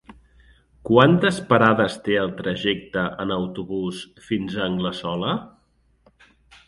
Quantes 0.89 1.35
parades 1.51 1.97
té 2.07 2.17
el 2.23 2.33
trajecte 2.39 3.03
en 3.25 3.35
autobús 3.35 4.01
fins 4.31 4.57
a 4.63 4.67
Anglesola? 4.73 5.39